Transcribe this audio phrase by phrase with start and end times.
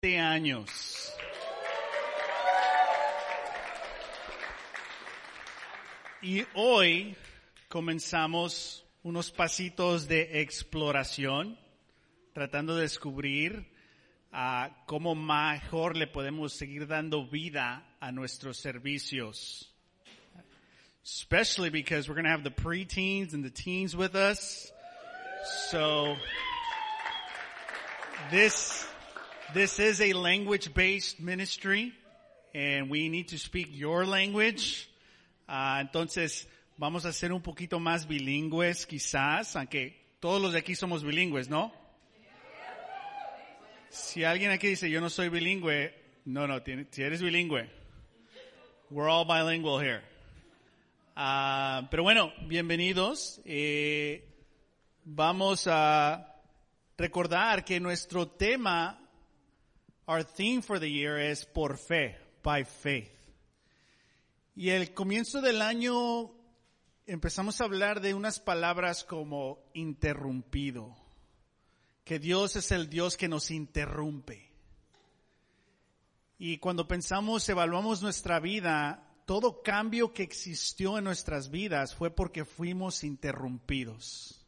[0.00, 1.12] años.
[6.22, 7.16] Y hoy
[7.68, 11.58] comenzamos unos pasitos de exploración,
[12.32, 13.66] tratando de descubrir
[14.32, 19.74] uh, cómo mejor le podemos seguir dando vida a nuestros servicios.
[21.02, 24.72] Especially because we're going to have the preteens and the teens with us.
[25.70, 26.14] So
[28.30, 28.86] this
[29.54, 31.92] this is a language-based ministry,
[32.54, 34.88] and we need to speak your language.
[35.48, 40.74] Uh, entonces, vamos a ser un poquito más bilingües, quizás, aunque todos los de aquí
[40.74, 41.72] somos bilingües, ¿no?
[43.90, 45.94] Si alguien aquí dice, yo no soy bilingüe,
[46.26, 46.60] no, no,
[46.90, 47.70] si eres bilingüe.
[48.90, 50.02] We're all bilingual here.
[51.16, 53.40] Uh, pero bueno, bienvenidos.
[53.44, 54.24] Eh,
[55.04, 56.36] vamos a
[56.96, 59.07] recordar que nuestro tema
[60.08, 63.12] Our theme for the year es por fe, by faith.
[64.56, 66.32] Y el comienzo del año
[67.06, 70.96] empezamos a hablar de unas palabras como interrumpido,
[72.04, 74.50] que Dios es el Dios que nos interrumpe.
[76.38, 82.46] Y cuando pensamos, evaluamos nuestra vida, todo cambio que existió en nuestras vidas fue porque
[82.46, 84.42] fuimos interrumpidos.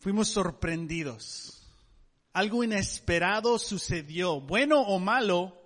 [0.00, 1.63] Fuimos sorprendidos
[2.34, 5.56] algo inesperado sucedió, bueno o malo,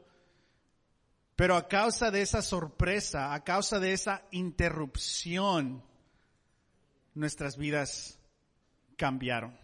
[1.34, 5.82] pero a causa de esa sorpresa, a causa de esa interrupción,
[7.14, 8.18] nuestras vidas
[8.96, 9.56] cambiaron.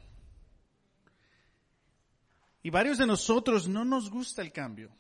[2.63, 4.91] Y varios de nosotros no nos gusta el cambio.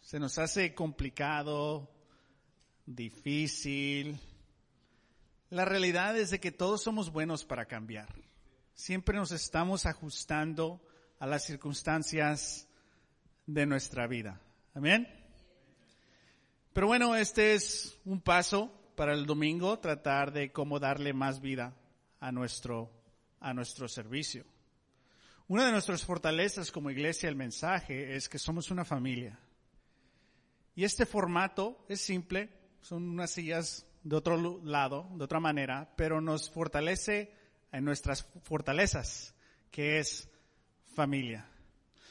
[0.00, 1.90] Se nos hace complicado,
[2.86, 4.20] difícil.
[5.50, 8.14] La realidad es de que todos somos buenos para cambiar.
[8.74, 10.80] Siempre nos estamos ajustando
[11.18, 12.68] a las circunstancias
[13.46, 14.40] de nuestra vida.
[14.74, 15.08] Amén.
[16.72, 21.74] Pero bueno, este es un paso para el domingo, tratar de cómo darle más vida
[22.20, 22.90] a nuestro,
[23.40, 24.44] a nuestro servicio.
[25.48, 29.38] Una de nuestras fortalezas como iglesia, el mensaje, es que somos una familia.
[30.74, 36.20] Y este formato es simple, son unas sillas de otro lado, de otra manera, pero
[36.20, 37.32] nos fortalece
[37.72, 39.34] en nuestras fortalezas,
[39.70, 40.28] que es
[40.96, 41.46] familia.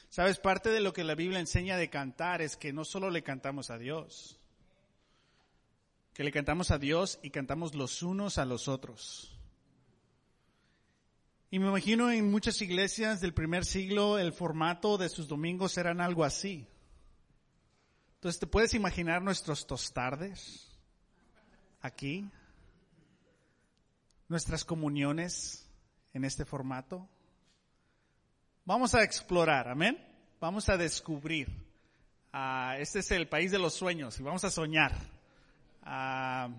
[0.09, 3.23] Sabes, parte de lo que la Biblia enseña de cantar es que no solo le
[3.23, 4.39] cantamos a Dios,
[6.13, 9.37] que le cantamos a Dios y cantamos los unos a los otros.
[11.51, 15.99] Y me imagino en muchas iglesias del primer siglo el formato de sus domingos eran
[15.99, 16.67] algo así.
[18.15, 20.69] Entonces, ¿te puedes imaginar nuestros tostardes
[21.81, 22.29] aquí?
[24.27, 25.67] Nuestras comuniones
[26.13, 27.09] en este formato.
[28.67, 29.95] Vamos a explorar, amén.
[30.41, 31.47] Vamos a descubrir.
[32.33, 34.91] Uh, este es el país de los sueños y vamos a soñar.
[35.85, 36.51] Uh,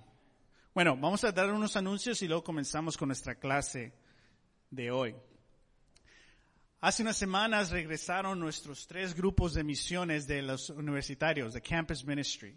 [0.73, 3.93] bueno, vamos a dar unos anuncios y luego comenzamos con nuestra clase
[4.71, 5.17] de hoy.
[6.81, 12.57] Hace unas semanas regresaron nuestros tres grupos de misiones de los universitarios, de Campus Ministry.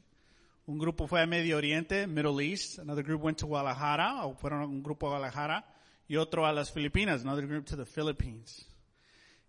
[0.67, 4.61] Un grupo fue a Medio Oriente, Middle East, another group went to Guadalajara, o fueron
[4.61, 5.65] un grupo a Guadalajara,
[6.07, 8.69] y otro a las Filipinas, another group to the Philippines.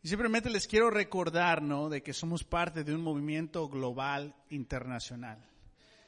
[0.03, 1.91] Y simplemente les quiero recordar, ¿no?
[1.91, 5.39] De que somos parte de un movimiento global internacional.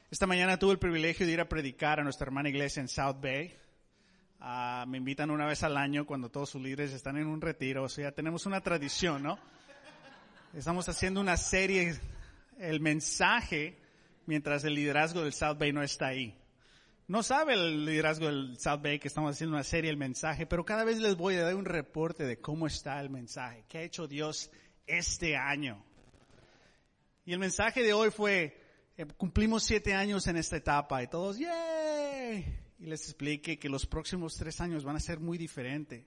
[0.09, 3.17] Esta mañana tuve el privilegio de ir a predicar a nuestra hermana iglesia en South
[3.21, 3.55] Bay.
[4.39, 7.83] Uh, me invitan una vez al año cuando todos sus líderes están en un retiro.
[7.83, 9.37] O sea, tenemos una tradición, ¿no?
[10.55, 11.99] Estamos haciendo una serie,
[12.59, 13.77] el mensaje,
[14.25, 16.35] mientras el liderazgo del South Bay no está ahí.
[17.07, 20.63] No sabe el liderazgo del South Bay que estamos haciendo una serie, el mensaje, pero
[20.63, 23.83] cada vez les voy a dar un reporte de cómo está el mensaje, qué ha
[23.83, 24.49] hecho Dios
[24.87, 25.83] este año.
[27.25, 28.57] Y el mensaje de hoy fue,
[28.95, 32.45] eh, cumplimos siete años en esta etapa y todos, ¡yay!
[32.79, 36.05] Y les expliqué que los próximos tres años van a ser muy diferentes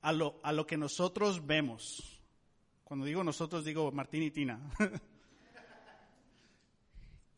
[0.00, 2.22] a lo, a lo que nosotros vemos.
[2.84, 4.60] Cuando digo nosotros, digo Martín y Tina.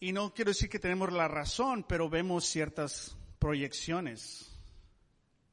[0.03, 4.51] Y no quiero decir que tenemos la razón, pero vemos ciertas proyecciones.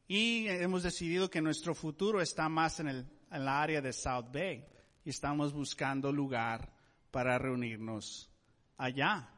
[0.08, 4.28] Y hemos decidido que nuestro futuro está más en, el, en la área de South
[4.32, 4.66] Bay.
[5.04, 6.72] Y estamos buscando lugar
[7.12, 8.32] para reunirnos
[8.78, 9.30] allá.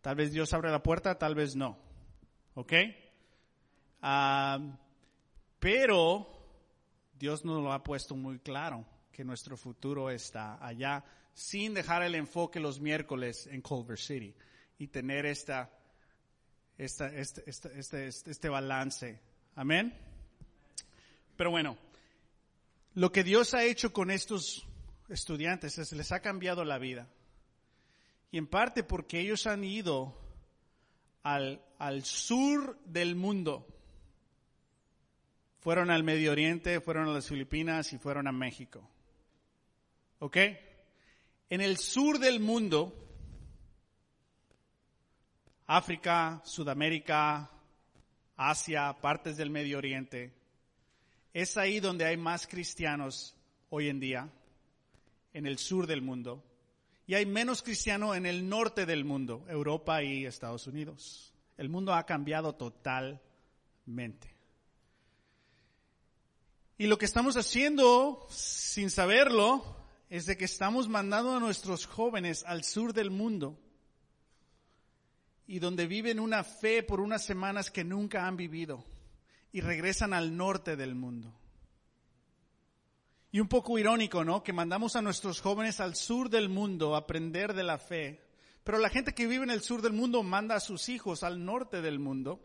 [0.00, 1.78] Tal vez Dios abre la puerta, tal vez no.
[2.54, 2.72] ¿Ok?
[4.02, 4.72] Uh,
[5.60, 6.26] pero
[7.16, 11.04] Dios nos lo ha puesto muy claro, que nuestro futuro está allá,
[11.34, 14.34] sin dejar el enfoque los miércoles en Culver City
[14.78, 15.70] y tener esta,
[16.78, 19.20] esta, este, este, este, este balance.
[19.54, 19.94] Amén.
[21.36, 21.76] Pero bueno,
[22.94, 24.66] lo que Dios ha hecho con estos
[25.08, 27.08] estudiantes se les ha cambiado la vida.
[28.30, 30.18] Y en parte porque ellos han ido
[31.22, 33.66] al, al sur del mundo.
[35.60, 38.88] Fueron al Medio Oriente, fueron a las Filipinas y fueron a México.
[40.18, 40.36] ¿Ok?
[41.50, 43.05] En el sur del mundo,
[45.66, 47.50] África, Sudamérica,
[48.36, 50.32] Asia, partes del Medio Oriente,
[51.32, 53.34] es ahí donde hay más cristianos
[53.70, 54.28] hoy en día,
[55.32, 56.42] en el sur del mundo,
[57.06, 61.32] y hay menos cristianos en el norte del mundo, Europa y Estados Unidos.
[61.56, 64.34] El mundo ha cambiado totalmente.
[66.78, 69.76] Y lo que estamos haciendo, sin saberlo,
[70.10, 73.58] es de que estamos mandando a nuestros jóvenes al sur del mundo
[75.46, 78.84] y donde viven una fe por unas semanas que nunca han vivido
[79.52, 81.32] y regresan al norte del mundo.
[83.30, 84.42] Y un poco irónico, ¿no?
[84.42, 88.20] Que mandamos a nuestros jóvenes al sur del mundo a aprender de la fe,
[88.64, 91.44] pero la gente que vive en el sur del mundo manda a sus hijos al
[91.44, 92.40] norte del mundo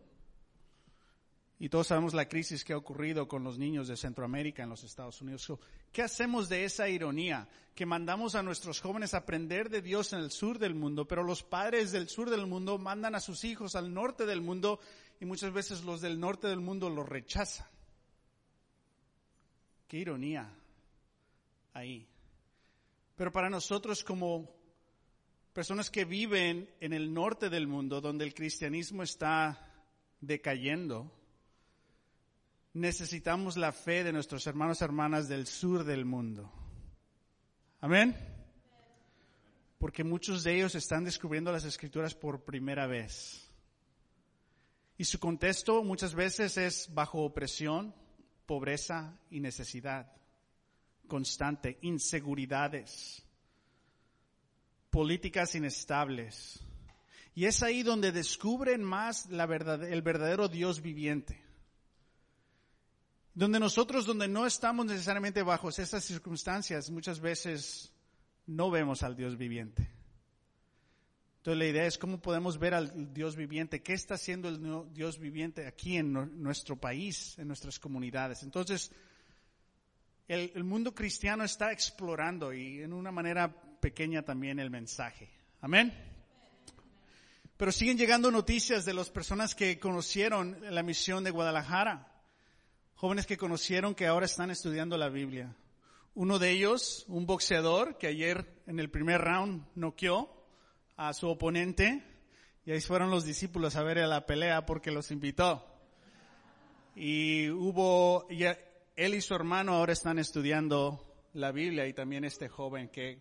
[1.62, 4.84] y todos sabemos la crisis que ha ocurrido con los niños de Centroamérica en los
[4.84, 5.48] Estados Unidos.
[5.92, 7.48] ¿Qué hacemos de esa ironía?
[7.76, 11.22] Que mandamos a nuestros jóvenes a aprender de Dios en el sur del mundo, pero
[11.22, 14.80] los padres del sur del mundo mandan a sus hijos al norte del mundo
[15.20, 17.68] y muchas veces los del norte del mundo los rechazan.
[19.88, 20.52] Qué ironía
[21.74, 22.08] ahí.
[23.16, 24.50] Pero para nosotros como
[25.54, 29.72] personas que viven en el norte del mundo, donde el cristianismo está
[30.22, 31.21] decayendo,
[32.74, 36.52] necesitamos la fe de nuestros hermanos y hermanas del sur del mundo.
[37.80, 38.16] Amén.
[39.78, 43.48] Porque muchos de ellos están descubriendo las escrituras por primera vez.
[44.98, 47.96] Y su contexto muchas veces es bajo opresión,
[48.46, 50.12] pobreza y necesidad
[51.12, 53.22] constante, inseguridades,
[54.90, 56.66] políticas inestables.
[57.36, 61.51] Y es ahí donde descubren más la verdad, el verdadero Dios viviente.
[63.42, 67.92] Donde nosotros, donde no estamos necesariamente bajo esas circunstancias, muchas veces
[68.46, 69.90] no vemos al Dios viviente.
[71.38, 75.18] Entonces la idea es cómo podemos ver al Dios viviente, qué está haciendo el Dios
[75.18, 78.44] viviente aquí en nuestro país, en nuestras comunidades.
[78.44, 78.92] Entonces,
[80.28, 85.32] el, el mundo cristiano está explorando y en una manera pequeña también el mensaje.
[85.62, 85.92] Amén.
[87.58, 92.11] Pero siguen llegando noticias de las personas que conocieron la misión de Guadalajara
[93.02, 95.56] jóvenes que conocieron que ahora están estudiando la Biblia.
[96.14, 100.30] Uno de ellos, un boxeador que ayer en el primer round noqueó
[100.98, 102.04] a su oponente
[102.64, 105.66] y ahí fueron los discípulos a ver a la pelea porque los invitó.
[106.96, 111.04] Y hubo, él y su hermano ahora están estudiando
[111.34, 113.18] la Biblia y también este joven que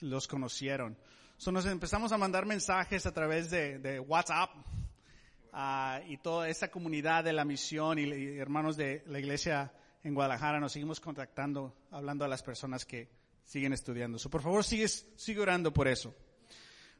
[0.00, 0.96] los conocieron.
[1.36, 4.52] So nos empezamos a mandar mensajes a través de WhatsApp
[5.60, 9.72] Ah, y toda esa comunidad de la misión y, hermanos de la iglesia
[10.04, 13.08] en Guadalajara nos seguimos contactando, hablando a las personas que
[13.44, 14.18] siguen estudiando.
[14.30, 16.14] por favor, sigues, sigue orando por eso.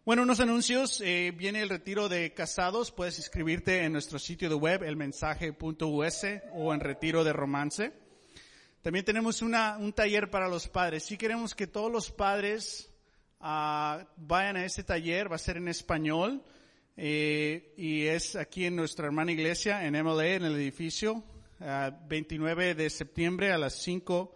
[0.05, 1.01] Bueno, unos anuncios.
[1.03, 2.91] Eh, viene el retiro de casados.
[2.91, 7.93] Puedes inscribirte en nuestro sitio de web, elmensaje.us o en retiro de romance.
[8.83, 11.05] También tenemos una, un taller para los padres.
[11.05, 12.93] Si queremos que todos los padres
[13.39, 16.43] ah, vayan a ese taller, va a ser en español.
[17.01, 21.23] Eh, y es aquí en nuestra hermana iglesia, en MLA, en el edificio,
[21.61, 24.35] 29 de septiembre a las 5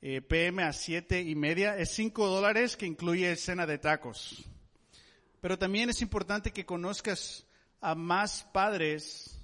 [0.00, 1.78] eh, pm a 7 y media.
[1.78, 4.44] Es 5 dólares que incluye cena de tacos.
[5.40, 7.46] Pero también es importante que conozcas
[7.80, 9.38] a más padres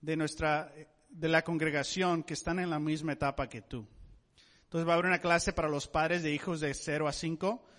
[0.00, 0.72] de nuestra,
[1.08, 3.88] de la congregación que están en la misma etapa que tú.
[4.62, 7.71] Entonces va a haber una clase para los padres de hijos de 0 a 5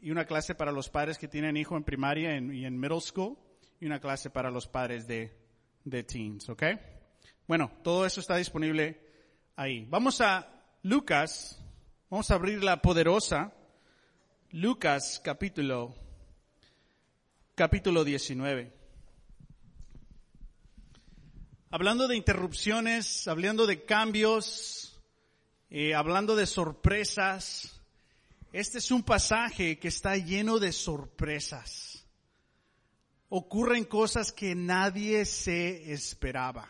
[0.00, 3.36] y una clase para los padres que tienen hijo en primaria y en middle school
[3.80, 5.36] y una clase para los padres de,
[5.84, 6.62] de teens, ¿ok?
[7.46, 9.00] Bueno, todo eso está disponible
[9.56, 9.86] ahí.
[9.90, 10.48] Vamos a
[10.82, 11.62] Lucas,
[12.08, 13.52] vamos a abrir la poderosa
[14.50, 15.94] Lucas capítulo,
[17.54, 18.72] capítulo 19.
[21.70, 25.00] Hablando de interrupciones, hablando de cambios,
[25.70, 27.81] eh, hablando de sorpresas,
[28.52, 32.06] este es un pasaje que está lleno de sorpresas.
[33.30, 36.68] Ocurren cosas que nadie se esperaba.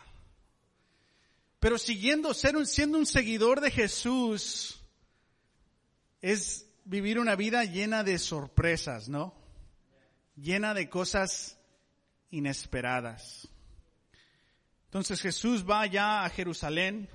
[1.59, 4.81] Pero siguiendo, siendo un seguidor de Jesús,
[6.21, 9.33] es vivir una vida llena de sorpresas, ¿no?
[10.37, 11.57] Llena de cosas
[12.31, 13.49] inesperadas.
[14.85, 17.09] Entonces Jesús va ya a Jerusalén,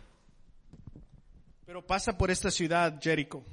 [1.64, 3.44] pero pasa por esta ciudad, Jericho.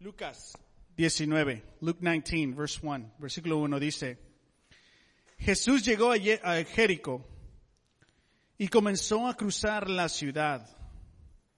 [0.00, 0.58] Lucas
[0.96, 4.18] 19, Luke 19, verse 1, versículo 1 dice,
[5.38, 7.26] Jesús llegó a Jericó
[8.58, 10.68] y comenzó a cruzar la ciudad.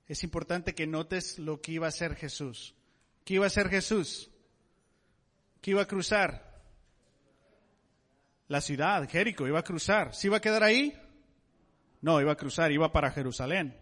[0.06, 2.74] Es importante que notes lo que iba a hacer Jesús.
[3.24, 4.30] ¿Qué iba a hacer Jesús?
[5.60, 6.62] ¿Qué iba a cruzar?
[8.48, 10.14] La ciudad, Jericó, iba a cruzar.
[10.14, 10.98] ¿Se iba a quedar ahí?
[12.00, 13.76] No, iba a cruzar, iba para Jerusalén.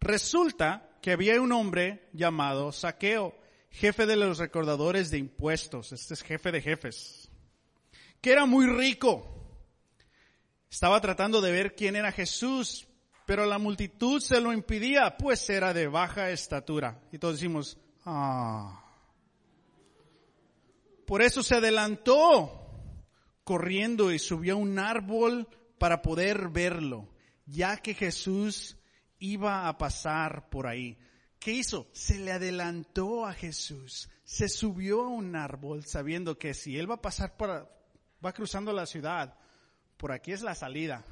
[0.00, 3.39] Resulta que había un hombre llamado Saqueo,
[3.70, 5.92] jefe de los recordadores de impuestos.
[5.92, 7.30] Este es jefe de jefes.
[8.20, 9.36] Que era muy rico.
[10.70, 12.86] Estaba tratando de ver quién era Jesús,
[13.26, 17.00] pero la multitud se lo impidía, pues era de baja estatura.
[17.12, 18.84] Y todos decimos, ah.
[21.06, 22.60] Por eso se adelantó
[23.42, 25.48] corriendo y subió a un árbol
[25.78, 27.08] para poder verlo,
[27.46, 28.76] ya que Jesús
[29.18, 30.96] iba a pasar por ahí.
[31.40, 31.88] ¿Qué hizo?
[31.92, 36.96] Se le adelantó a Jesús, se subió a un árbol sabiendo que si él va
[36.96, 37.66] a pasar por,
[38.24, 39.34] va cruzando la ciudad,
[39.96, 41.02] por aquí es la salida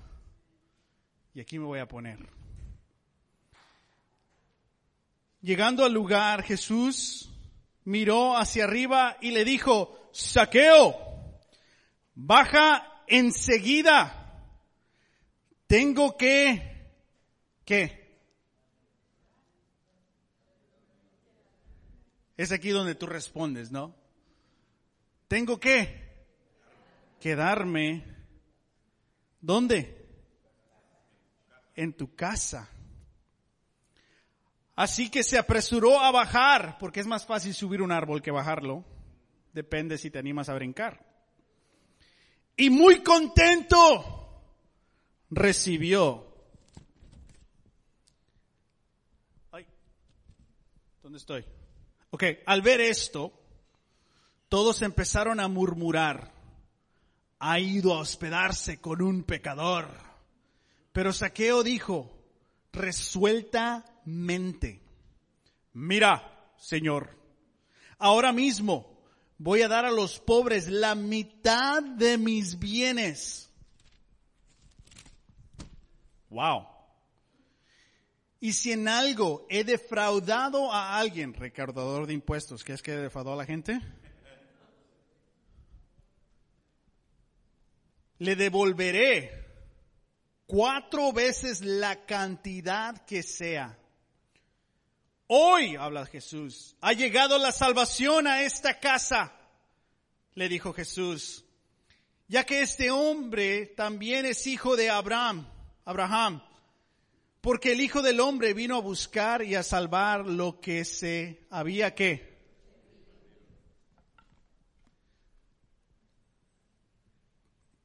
[1.34, 2.18] y aquí me voy a poner.
[5.40, 7.30] Llegando al lugar, Jesús
[7.84, 10.94] miró hacia arriba y le dijo, Saqueo,
[12.14, 14.44] baja enseguida.
[15.66, 16.92] Tengo que,
[17.64, 18.07] ¿qué?
[22.38, 23.92] Es aquí donde tú respondes, ¿no?
[25.26, 26.08] Tengo que
[27.20, 28.04] quedarme.
[29.40, 30.06] ¿Dónde?
[31.74, 32.70] En tu casa.
[34.76, 38.84] Así que se apresuró a bajar, porque es más fácil subir un árbol que bajarlo.
[39.52, 41.04] Depende si te animas a brincar.
[42.56, 44.44] Y muy contento
[45.28, 46.24] recibió.
[49.50, 49.66] Ay,
[51.02, 51.44] ¿dónde estoy?
[52.10, 53.32] Ok, al ver esto,
[54.48, 56.32] todos empezaron a murmurar.
[57.38, 59.88] Ha ido a hospedarse con un pecador.
[60.92, 62.10] Pero Saqueo dijo,
[62.72, 64.80] resueltamente,
[65.74, 67.16] mira, Señor,
[67.98, 68.98] ahora mismo
[69.36, 73.50] voy a dar a los pobres la mitad de mis bienes.
[76.30, 76.77] Wow.
[78.40, 83.32] Y si en algo he defraudado a alguien, recaudador de impuestos, ¿qué es que defraudó
[83.32, 83.80] a la gente?
[88.18, 89.46] Le devolveré
[90.46, 93.76] cuatro veces la cantidad que sea.
[95.26, 99.34] Hoy, habla Jesús, ha llegado la salvación a esta casa,
[100.34, 101.44] le dijo Jesús,
[102.28, 105.46] ya que este hombre también es hijo de Abraham,
[105.84, 106.42] Abraham,
[107.40, 111.94] porque el Hijo del Hombre vino a buscar y a salvar lo que se había
[111.94, 112.36] que.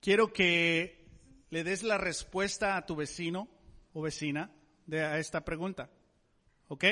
[0.02, 1.08] Quiero que
[1.50, 3.48] le des la respuesta a tu vecino
[3.94, 4.52] o vecina
[4.86, 5.90] de a esta pregunta.
[6.68, 6.86] ¿Ok?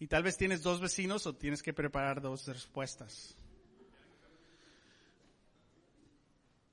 [0.00, 3.36] Y tal vez tienes dos vecinos o tienes que preparar dos respuestas.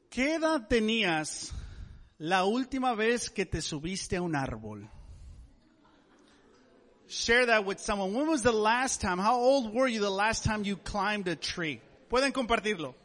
[0.10, 1.54] ¿Qué edad tenías
[2.20, 4.90] la última vez que te subiste a un árbol?
[7.08, 8.14] Share that with someone.
[8.14, 9.20] When was the last time?
[9.20, 11.80] How old were you the last time you climbed a tree?
[12.10, 12.96] Pueden compartirlo.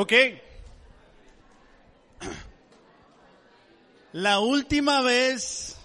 [0.00, 0.12] Ok.
[4.12, 5.76] La última vez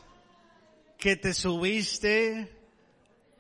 [1.00, 2.48] que te subiste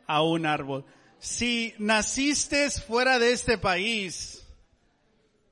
[0.07, 0.83] a un árbol.
[1.19, 4.47] Si naciste fuera de este país,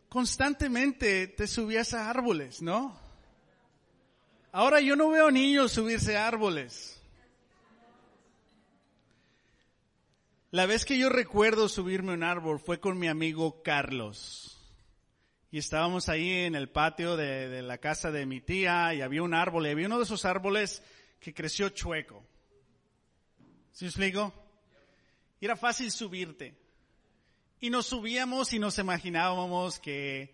[0.10, 3.00] constantemente te subías a árboles, ¿no?
[4.52, 7.00] Ahora yo no veo niños subirse a árboles.
[10.50, 14.58] La vez que yo recuerdo subirme a un árbol fue con mi amigo Carlos.
[15.54, 19.34] Y estábamos ahí en el patio de, la casa de mi tía y había un
[19.34, 20.82] árbol y había uno de esos árboles
[21.20, 22.26] que creció chueco.
[23.74, 24.34] ¿Sí explico?
[25.42, 26.56] Y era fácil subirte.
[27.60, 30.34] Y nos subíamos y nos imaginábamos que,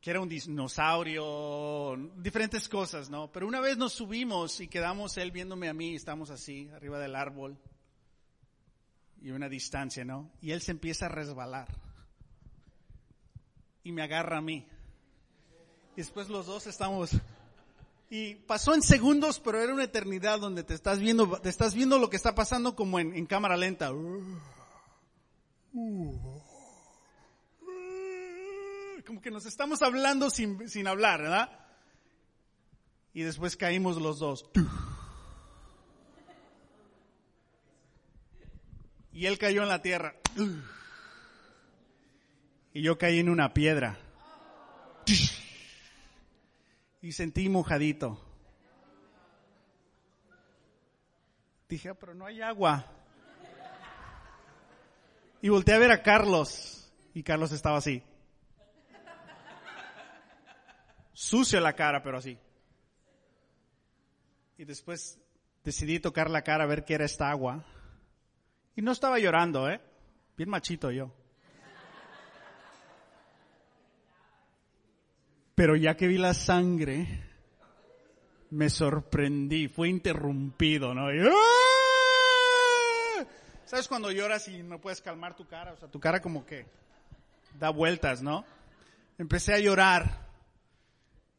[0.00, 3.30] que era un dinosaurio, diferentes cosas, ¿no?
[3.30, 7.14] Pero una vez nos subimos y quedamos él viéndome a mí, estamos así, arriba del
[7.14, 7.58] árbol
[9.20, 10.32] y una distancia, ¿no?
[10.40, 11.83] Y él se empieza a resbalar
[13.84, 14.66] y me agarra a mí.
[15.92, 17.10] Y después los dos estamos
[18.10, 21.98] Y pasó en segundos, pero era una eternidad donde te estás viendo, te estás viendo
[21.98, 23.90] lo que está pasando como en, en cámara lenta.
[29.06, 31.60] Como que nos estamos hablando sin, sin hablar, ¿verdad?
[33.12, 34.50] Y después caímos los dos.
[39.12, 40.16] Y él cayó en la tierra.
[42.74, 43.96] Y yo caí en una piedra.
[47.00, 48.20] Y sentí mojadito.
[51.68, 52.84] Dije, ah, pero no hay agua.
[55.40, 56.92] Y volteé a ver a Carlos.
[57.14, 58.02] Y Carlos estaba así.
[61.12, 62.36] Sucio la cara, pero así.
[64.58, 65.20] Y después
[65.62, 67.64] decidí tocar la cara a ver qué era esta agua.
[68.74, 69.80] Y no estaba llorando, ¿eh?
[70.36, 71.12] Bien machito yo.
[75.54, 77.06] Pero ya que vi la sangre,
[78.50, 81.08] me sorprendí, fue interrumpido, ¿no?
[81.08, 81.34] ¡ah!
[83.64, 85.72] ¿Sabes cuando lloras y no puedes calmar tu cara?
[85.72, 86.66] O sea, tu cara como que
[87.58, 88.44] da vueltas, ¿no?
[89.18, 90.24] Empecé a llorar.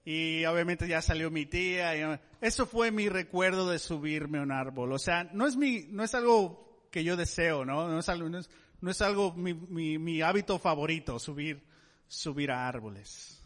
[0.03, 2.19] Y obviamente ya salió mi tía.
[2.41, 4.93] eso fue mi recuerdo de subirme a un árbol.
[4.93, 7.87] O sea, no es mi, no es algo que yo deseo, ¿no?
[7.87, 8.49] No es algo, no es,
[8.81, 11.63] no es algo mi, mi, mi hábito favorito, subir,
[12.07, 13.44] subir a árboles.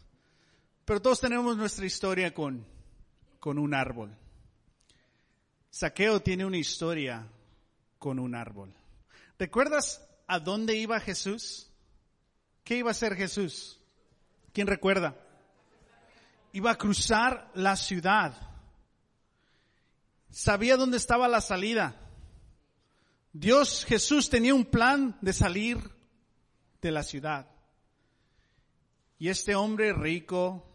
[0.90, 2.66] Pero todos tenemos nuestra historia con,
[3.38, 4.12] con un árbol.
[5.70, 7.28] Saqueo tiene una historia
[7.96, 8.74] con un árbol.
[9.38, 11.70] ¿Recuerdas a dónde iba Jesús?
[12.64, 13.78] ¿Qué iba a hacer Jesús?
[14.52, 15.16] ¿Quién recuerda?
[16.54, 18.34] Iba a cruzar la ciudad.
[20.28, 21.94] Sabía dónde estaba la salida.
[23.32, 25.78] Dios, Jesús tenía un plan de salir
[26.82, 27.46] de la ciudad.
[29.20, 30.66] Y este hombre rico,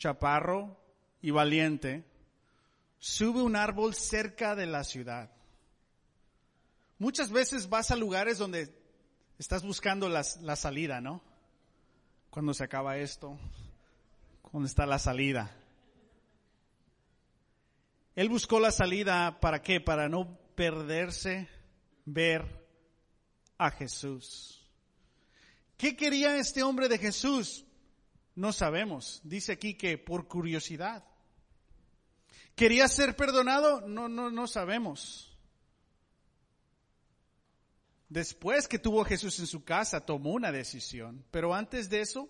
[0.00, 0.76] chaparro
[1.20, 2.04] y valiente,
[2.98, 5.30] sube un árbol cerca de la ciudad.
[6.98, 8.74] Muchas veces vas a lugares donde
[9.38, 11.22] estás buscando la salida, ¿no?
[12.30, 13.38] Cuando se acaba esto,
[14.52, 15.54] ¿dónde está la salida?
[18.16, 19.80] Él buscó la salida para qué?
[19.80, 21.48] Para no perderse
[22.06, 22.66] ver
[23.58, 24.66] a Jesús.
[25.76, 27.66] ¿Qué quería este hombre de Jesús?
[28.34, 29.20] No sabemos.
[29.24, 31.04] Dice aquí que por curiosidad.
[32.54, 33.80] ¿Quería ser perdonado?
[33.82, 35.36] No, no, no sabemos.
[38.08, 41.24] Después que tuvo Jesús en su casa, tomó una decisión.
[41.30, 42.28] Pero antes de eso,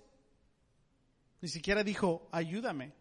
[1.41, 2.93] ni siquiera dijo, ayúdame.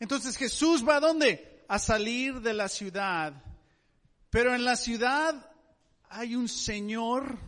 [0.00, 1.64] Entonces Jesús va a dónde?
[1.68, 3.42] A salir de la ciudad.
[4.30, 5.50] Pero en la ciudad
[6.08, 7.38] hay un señor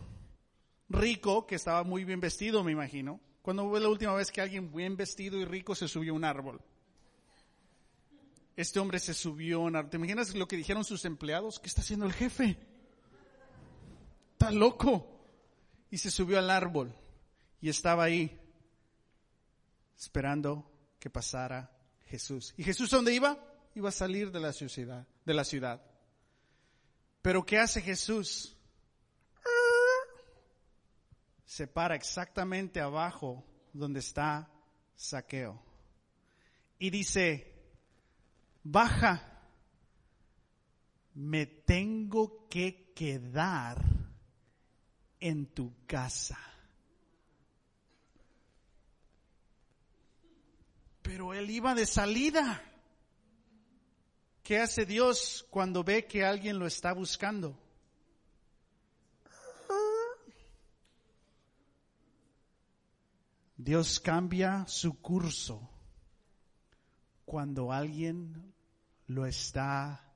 [0.87, 3.19] rico que estaba muy bien vestido, me imagino
[3.49, 6.23] cuando fue la última vez que alguien bien vestido y rico se subió a un
[6.23, 6.61] árbol?
[8.55, 9.89] Este hombre se subió a un árbol.
[9.89, 11.59] ¿Te imaginas lo que dijeron sus empleados?
[11.59, 12.59] ¿Qué está haciendo el jefe?
[14.33, 15.19] Está loco.
[15.89, 16.93] Y se subió al árbol
[17.59, 18.39] y estaba ahí
[19.97, 22.53] esperando que pasara Jesús.
[22.55, 23.35] ¿Y Jesús dónde iba?
[23.73, 25.81] Iba a salir de la ciudad, de la ciudad.
[27.23, 28.55] Pero ¿qué hace Jesús?
[31.49, 34.51] Se para exactamente abajo donde está
[34.95, 35.59] Saqueo.
[36.77, 37.51] Y dice,
[38.61, 39.41] baja,
[41.15, 43.83] me tengo que quedar
[45.19, 46.37] en tu casa.
[51.01, 52.61] Pero él iba de salida.
[54.43, 57.59] ¿Qué hace Dios cuando ve que alguien lo está buscando?
[63.61, 65.69] Dios cambia su curso
[67.25, 68.53] cuando alguien
[69.07, 70.13] lo está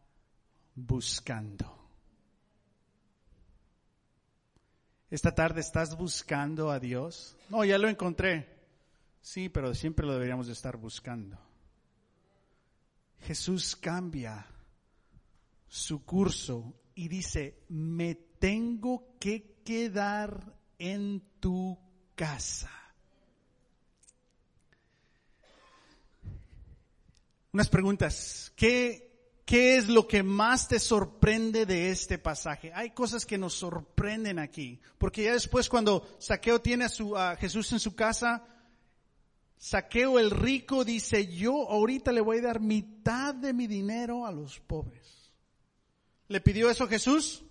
[0.75, 1.77] buscando.
[5.09, 7.35] Esta tarde estás buscando a Dios.
[7.49, 8.47] No, ya lo encontré.
[9.19, 11.37] Sí, pero siempre lo deberíamos de estar buscando.
[13.19, 14.47] Jesús cambia
[15.67, 21.77] su curso y dice, me tengo que quedar en tu
[22.15, 22.82] casa.
[27.53, 28.51] Unas preguntas.
[28.55, 32.71] ¿Qué, ¿Qué es lo que más te sorprende de este pasaje?
[32.73, 37.35] Hay cosas que nos sorprenden aquí, porque ya después cuando Saqueo tiene a, su, a
[37.35, 38.43] Jesús en su casa,
[39.57, 44.31] Saqueo el rico dice, yo ahorita le voy a dar mitad de mi dinero a
[44.31, 45.31] los pobres.
[46.27, 47.43] ¿Le pidió eso Jesús?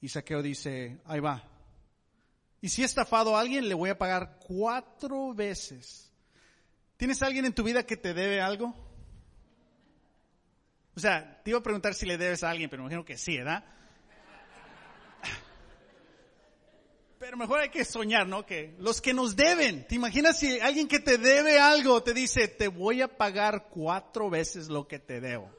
[0.00, 1.42] Y Saqueo dice, ahí va.
[2.60, 6.09] Y si he estafado a alguien, le voy a pagar cuatro veces
[7.00, 8.74] ¿Tienes alguien en tu vida que te debe algo?
[10.94, 13.38] O sea, te iba a preguntar si le debes a alguien, pero imagino que sí,
[13.38, 13.64] ¿verdad?
[17.18, 18.44] Pero mejor hay que soñar, ¿no?
[18.44, 22.48] Que los que nos deben, ¿te imaginas si alguien que te debe algo te dice,
[22.48, 25.50] te voy a pagar cuatro veces lo que te debo?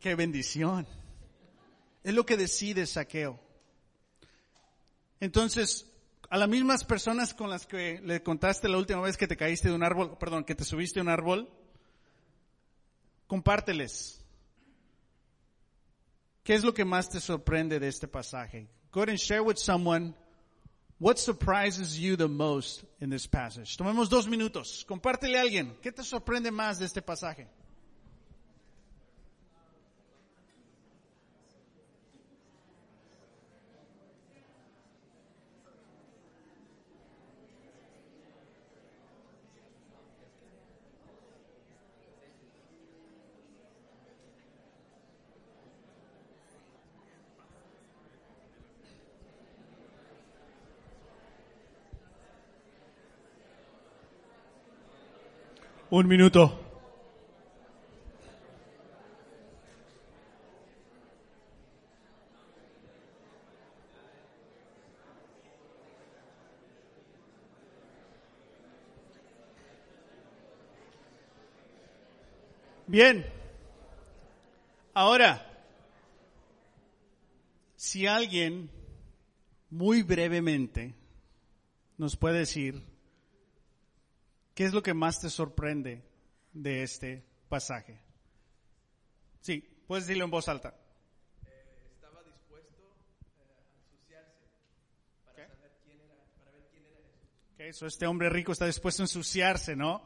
[0.00, 0.86] Qué bendición.
[2.02, 3.38] Es lo que decide Saqueo.
[5.20, 5.84] Entonces,
[6.30, 9.68] a las mismas personas con las que le contaste la última vez que te caíste
[9.68, 11.48] de un árbol, perdón, que te subiste a un árbol,
[13.26, 14.24] compárteles.
[16.42, 18.68] ¿Qué es lo que más te sorprende de este pasaje?
[18.92, 20.14] Go ahead and share with someone
[20.98, 23.76] what surprises you the most in this passage.
[23.76, 24.84] Tomemos dos minutos.
[24.86, 25.76] Compártele a alguien.
[25.82, 27.48] ¿Qué te sorprende más de este pasaje?
[55.90, 56.68] Un minuto.
[72.86, 73.24] Bien.
[74.92, 75.46] Ahora,
[77.76, 78.70] si alguien
[79.70, 80.94] muy brevemente
[81.96, 82.87] nos puede decir
[84.58, 86.02] ¿Qué es lo que más te sorprende
[86.52, 88.00] de este pasaje?
[89.40, 90.74] Sí, puedes decirlo en voz alta.
[91.46, 92.82] Eh, estaba dispuesto
[93.38, 94.48] eh, a ensuciarse
[95.24, 97.54] para saber quién era, para ver quién era Jesús.
[97.54, 100.02] Okay, so este hombre rico está dispuesto a ensuciarse, ¿no?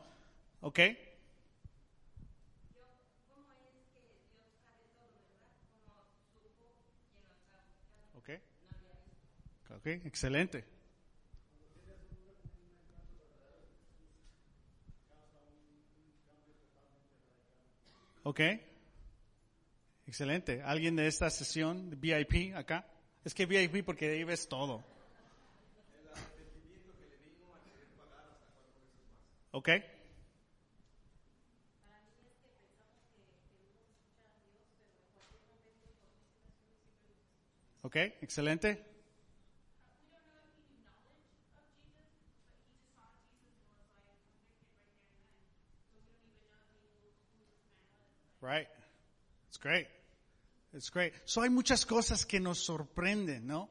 [0.61, 0.81] Ok.
[9.71, 10.72] Ok, excelente.
[18.25, 18.41] Ok.
[20.07, 20.63] Excelente.
[20.63, 22.87] ¿Alguien de esta sesión, VIP acá?
[23.25, 24.85] Es que VIP porque ahí ves todo.
[29.53, 29.69] Ok.
[37.83, 38.92] Ok, excelente.
[49.53, 49.87] It's great.
[50.73, 51.13] It's great.
[51.27, 53.69] So hay muchas cosas que nos sorprenden, ¿no?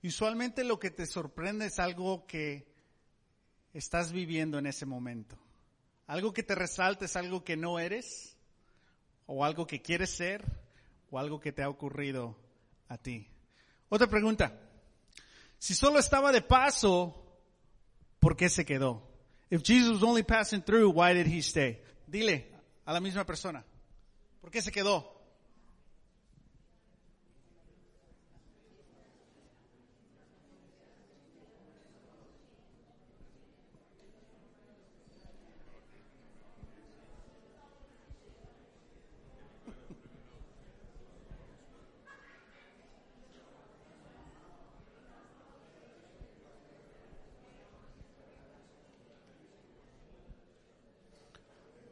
[0.00, 2.72] Usualmente lo que te sorprende es algo que
[3.72, 5.36] estás viviendo en ese momento.
[6.06, 8.36] Algo que te resalta es algo que no eres,
[9.26, 10.44] o algo que quieres ser,
[11.10, 12.38] o algo que te ha ocurrido
[12.88, 13.26] a ti.
[13.88, 14.56] Otra pregunta.
[15.58, 17.40] Si solo estaba de paso,
[18.20, 19.02] ¿por qué se quedó?
[19.50, 21.82] If Jesus was only passing through, why did he stay?
[22.06, 22.52] Dile
[22.84, 23.64] a la misma persona.
[24.40, 25.13] ¿Por qué se quedó?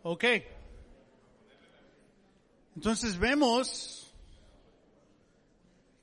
[0.05, 0.45] Okay.
[2.75, 4.13] Entonces vemos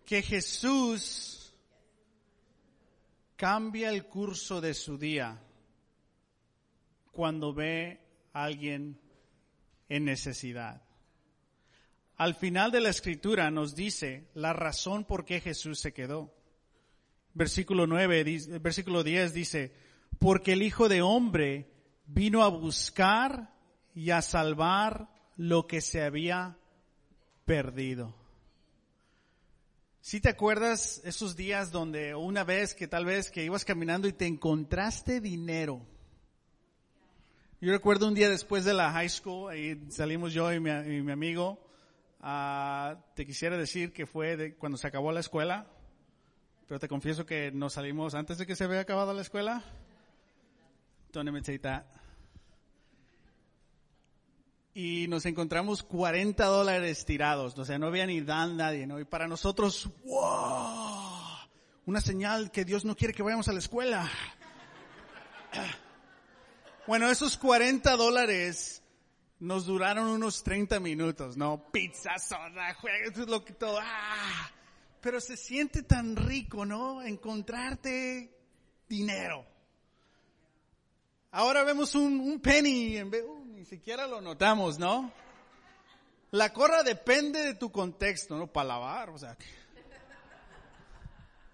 [0.05, 1.53] que Jesús
[3.35, 5.41] cambia el curso de su día
[7.11, 7.99] cuando ve
[8.31, 8.99] a alguien
[9.89, 10.81] en necesidad.
[12.15, 16.33] Al final de la escritura nos dice la razón por qué Jesús se quedó.
[17.33, 19.73] Versículo 9, versículo 10 dice,
[20.19, 21.69] porque el Hijo de Hombre
[22.05, 23.58] vino a buscar
[23.99, 26.57] y a salvar lo que se había
[27.43, 28.15] perdido.
[29.99, 34.13] Si te acuerdas esos días donde una vez que tal vez que ibas caminando y
[34.13, 35.85] te encontraste dinero?
[37.59, 41.61] Yo recuerdo un día después de la high school, ahí salimos yo y mi, amigo,
[42.21, 45.67] uh, te quisiera decir que fue cuando se acabó la escuela,
[46.69, 49.61] pero te confieso que nos salimos antes de que se había acabado la escuela.
[51.11, 51.98] Don't say that
[54.73, 58.99] y nos encontramos 40 dólares tirados, o sea, no había ni dan nadie, ¿no?
[58.99, 61.09] Y para nosotros, wow,
[61.85, 64.09] una señal que Dios no quiere que vayamos a la escuela.
[66.85, 68.81] Bueno, esos 40 dólares
[69.39, 71.71] nos duraron unos 30 minutos, ¿no?
[71.71, 73.79] Pizza, soda, juegos, lo que todo.
[73.81, 74.51] ¡ah!
[75.01, 77.01] Pero se siente tan rico, ¿no?
[77.01, 78.35] Encontrarte
[78.87, 79.45] dinero.
[81.31, 83.23] Ahora vemos un, un penny, en vez,
[83.59, 85.11] ni siquiera lo notamos, ¿no?
[86.31, 88.47] La corra depende de tu contexto, ¿no?
[88.47, 89.35] Para lavar, o sea,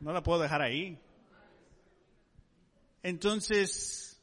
[0.01, 0.99] no la puedo dejar ahí.
[3.01, 4.21] Entonces,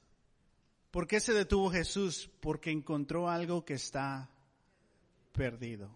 [0.92, 2.30] ¿por qué se detuvo Jesús?
[2.38, 4.30] Porque encontró algo que está
[5.32, 5.90] perdido.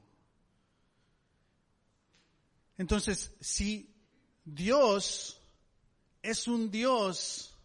[2.79, 3.95] Entonces, si
[4.45, 5.41] Dios
[6.21, 7.56] es un Dios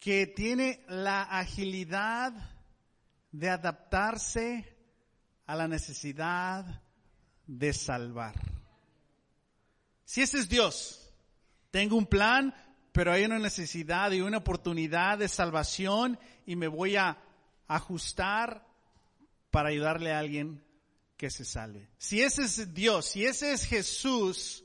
[0.00, 2.32] que tiene la agilidad
[3.30, 4.76] de adaptarse
[5.46, 6.82] a la necesidad
[7.46, 8.34] de salvar.
[10.04, 11.12] Si ese es Dios,
[11.70, 12.54] tengo un plan,
[12.92, 17.18] pero hay una necesidad y una oportunidad de salvación y me voy a
[17.68, 18.66] ajustar
[19.50, 20.64] para ayudarle a alguien
[21.16, 21.90] que se salve.
[21.98, 24.64] Si ese es Dios, si ese es Jesús,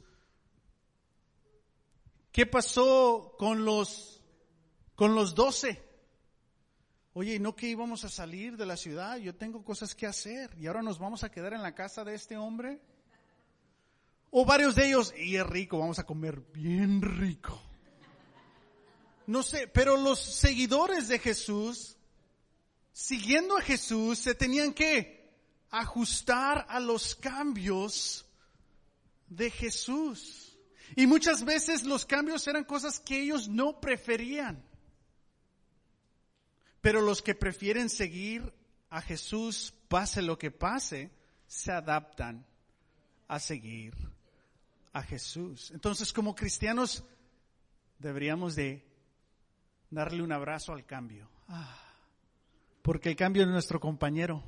[2.31, 4.14] ¿qué pasó con los,
[4.95, 5.83] con los doce?
[7.13, 9.17] Oye, ¿no que íbamos a salir de la ciudad?
[9.17, 12.13] Yo tengo cosas que hacer y ahora nos vamos a quedar en la casa de
[12.13, 12.81] este hombre.
[14.31, 17.61] O varios de ellos, y es rico, vamos a comer bien rico.
[19.27, 21.95] No sé, pero los seguidores de Jesús,
[22.91, 25.33] siguiendo a Jesús, se tenían que
[25.69, 28.25] ajustar a los cambios
[29.27, 30.57] de Jesús.
[30.97, 34.63] Y muchas veces los cambios eran cosas que ellos no preferían.
[36.85, 38.53] Pero los que prefieren seguir
[38.91, 41.09] a Jesús, pase lo que pase,
[41.47, 42.45] se adaptan
[43.27, 43.95] a seguir
[44.93, 45.71] a Jesús.
[45.71, 47.03] Entonces, como cristianos,
[47.97, 48.85] deberíamos de
[49.89, 51.27] darle un abrazo al cambio.
[51.47, 51.75] Ah,
[52.83, 54.43] porque el cambio es nuestro compañero.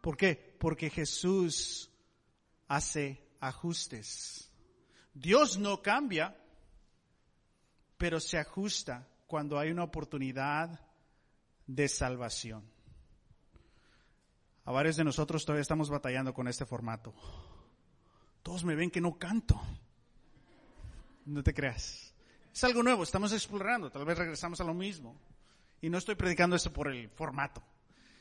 [0.00, 0.56] ¿Por qué?
[0.58, 1.90] Porque Jesús
[2.66, 4.50] hace ajustes.
[5.12, 6.34] Dios no cambia,
[7.98, 10.80] pero se ajusta cuando hay una oportunidad
[11.66, 12.64] de salvación.
[14.64, 17.14] A varios de nosotros todavía estamos batallando con este formato.
[18.42, 19.60] Todos me ven que no canto.
[21.24, 22.14] No te creas.
[22.52, 25.20] Es algo nuevo, estamos explorando, tal vez regresamos a lo mismo.
[25.80, 27.62] Y no estoy predicando eso por el formato.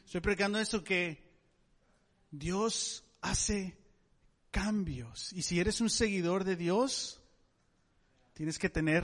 [0.06, 1.24] Estoy predicando eso que
[2.32, 3.78] Dios hace
[4.52, 5.34] cambios.
[5.34, 7.22] Y si eres un seguidor de Dios,
[8.34, 9.04] tienes que tener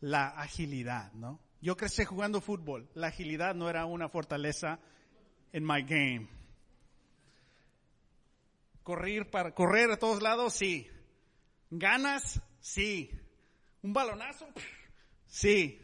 [0.00, 1.40] la agilidad, ¿no?
[1.60, 2.88] Yo crecí jugando fútbol.
[2.94, 4.78] La agilidad no era una fortaleza
[5.52, 6.28] en my game.
[8.82, 10.88] Correr para correr a todos lados, sí.
[11.70, 13.10] Ganas, sí.
[13.82, 14.46] ¿Un balonazo?
[15.26, 15.80] Sí.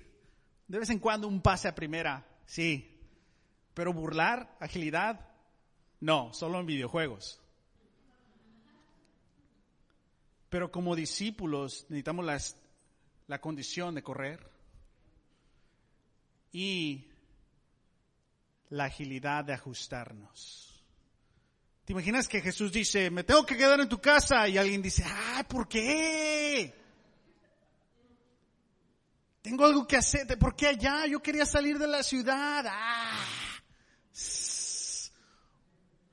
[0.69, 3.01] De vez en cuando un pase a primera, sí.
[3.75, 5.29] Pero burlar, agilidad,
[6.01, 7.41] no, solo en videojuegos.
[10.49, 12.62] Pero como discípulos necesitamos las,
[13.33, 14.47] la condición de correr
[16.53, 17.09] y
[18.69, 20.85] la agilidad de ajustarnos.
[21.87, 24.47] ¿Te imaginas que Jesús dice, me tengo que quedar en tu casa?
[24.49, 26.75] Y alguien dice, ay, ¿por qué?
[29.41, 30.39] Tengo algo que hacer.
[30.39, 31.07] ¿Por qué allá?
[31.07, 32.67] Yo quería salir de la ciudad.
[32.69, 33.27] Ah.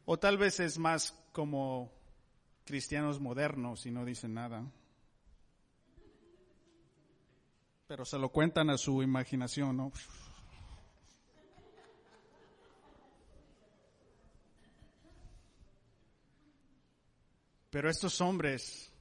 [0.05, 1.91] O tal vez es más como
[2.63, 4.71] cristianos modernos y no dicen nada.
[7.89, 9.91] Pero se lo cuentan a su imaginación, ¿no?
[17.71, 18.91] Pero estos hombres,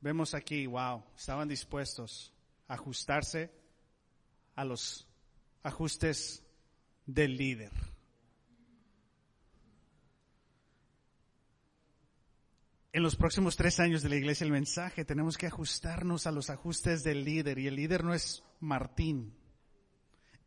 [0.00, 2.32] vemos aquí, wow, estaban dispuestos
[2.66, 3.52] ajustarse
[4.54, 5.06] a los
[5.62, 6.42] ajustes
[7.04, 7.89] del líder.
[12.92, 16.50] En los próximos tres años de la iglesia el mensaje tenemos que ajustarnos a los
[16.50, 19.32] ajustes del líder y el líder no es Martín,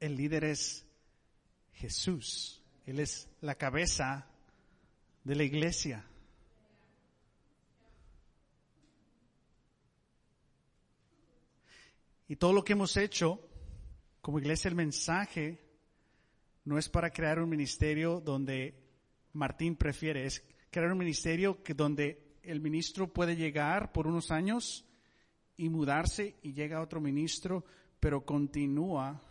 [0.02, 0.86] el líder es
[1.72, 4.28] Jesús, Él es la cabeza
[5.24, 6.06] de la iglesia.
[12.28, 13.40] Y todo lo que hemos hecho
[14.20, 15.62] como iglesia, el mensaje
[16.66, 18.74] no es para crear un ministerio donde
[19.32, 24.86] Martín prefiere, es crear un ministerio que donde el ministro puede llegar por unos años
[25.56, 27.66] y mudarse y llega otro ministro,
[28.00, 29.22] pero continúa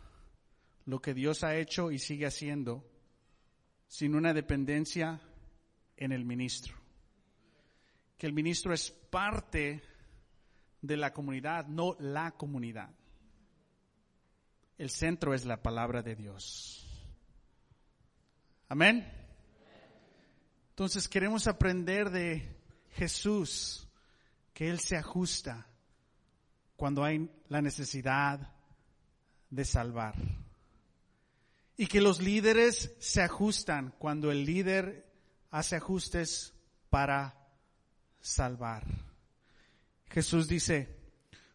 [0.87, 2.85] lo que Dios ha hecho y sigue haciendo
[3.87, 5.21] sin una dependencia
[5.97, 6.75] en el ministro.
[8.17, 9.83] Que el ministro es parte
[10.81, 12.91] de la comunidad, no la comunidad.
[14.79, 16.85] el centro es la palabra de Dios.
[18.69, 19.07] Amén.
[20.71, 22.62] Entonces queremos aprender de
[22.93, 23.89] Jesús
[24.55, 25.67] que Él se ajusta
[26.77, 28.53] cuando hay la necesidad
[29.51, 30.15] de salvar.
[31.77, 35.07] Y que los líderes se ajustan cuando el líder
[35.51, 36.55] hace ajustes
[36.91, 37.37] para
[38.21, 38.85] salvar.
[40.11, 40.97] Jesús dice,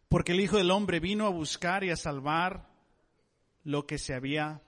[0.10, 2.70] porque el Hijo del Hombre vino a buscar y a salvar
[3.64, 4.62] lo que se había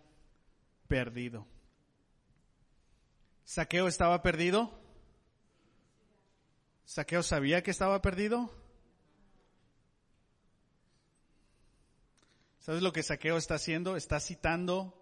[0.88, 1.48] perdido.
[3.46, 4.79] ¿Saqueo estaba perdido?
[6.90, 8.52] ¿Saqueo sabía que estaba perdido?
[12.58, 13.96] ¿Sabes lo que Saqueo está haciendo?
[13.96, 15.00] Está citando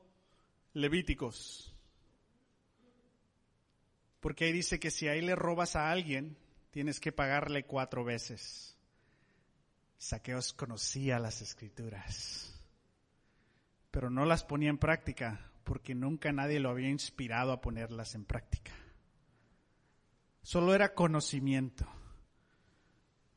[0.74, 1.74] Levíticos.
[4.20, 6.38] Porque ahí dice que si ahí le robas a alguien,
[6.72, 8.76] tienes que pagarle cuatro veces.
[9.98, 12.54] Saqueos conocía las escrituras,
[13.92, 18.26] pero no las ponía en práctica porque nunca nadie lo había inspirado a ponerlas en
[18.26, 18.74] práctica.
[20.48, 21.86] Solo era conocimiento.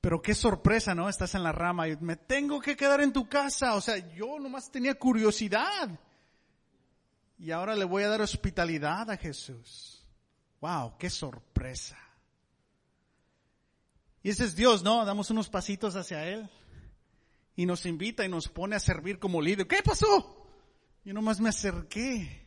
[0.00, 1.08] Pero qué sorpresa, ¿no?
[1.08, 3.74] Estás en la rama y me tengo que quedar en tu casa.
[3.74, 5.98] O sea, yo nomás tenía curiosidad.
[7.36, 10.06] Y ahora le voy a dar hospitalidad a Jesús.
[10.60, 11.98] Wow, qué sorpresa.
[14.22, 15.04] Y ese es Dios, ¿no?
[15.04, 16.48] Damos unos pasitos hacia Él
[17.56, 19.66] y nos invita y nos pone a servir como líder.
[19.66, 20.46] ¿Qué pasó?
[21.04, 22.46] Yo nomás me acerqué.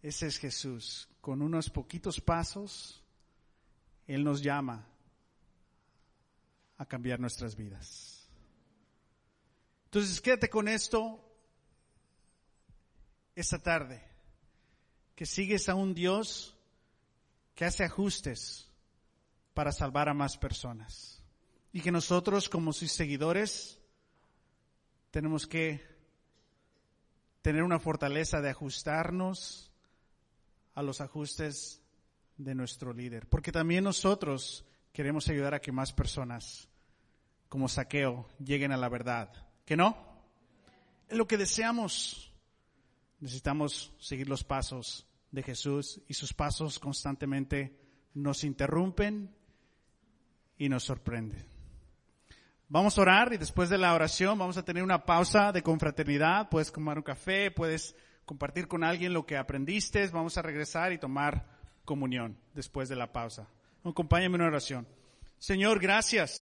[0.00, 1.10] Ese es Jesús.
[1.20, 3.02] Con unos poquitos pasos,
[4.06, 4.86] Él nos llama
[6.78, 8.28] a cambiar nuestras vidas.
[9.86, 11.22] Entonces, quédate con esto
[13.34, 14.02] esta tarde,
[15.14, 16.56] que sigues a un Dios
[17.54, 18.70] que hace ajustes
[19.54, 21.22] para salvar a más personas.
[21.72, 23.78] Y que nosotros como sus seguidores
[25.10, 25.82] tenemos que
[27.42, 29.72] tener una fortaleza de ajustarnos
[30.74, 31.82] a los ajustes
[32.36, 33.28] de nuestro líder.
[33.28, 36.68] Porque también nosotros queremos ayudar a que más personas
[37.48, 39.30] como saqueo lleguen a la verdad.
[39.64, 39.96] ¿Que no?
[41.08, 42.32] Es lo que deseamos.
[43.20, 47.78] Necesitamos seguir los pasos de Jesús y sus pasos constantemente
[48.14, 49.34] nos interrumpen
[50.58, 51.46] y nos sorprende.
[52.68, 56.48] Vamos a orar y después de la oración vamos a tener una pausa de confraternidad.
[56.48, 57.94] Puedes tomar un café, puedes
[58.24, 60.06] compartir con alguien lo que aprendiste.
[60.08, 61.55] Vamos a regresar y tomar
[61.86, 63.48] comunión después de la pausa.
[63.82, 64.86] Acompáñame en una oración.
[65.38, 66.30] Señor, gracias.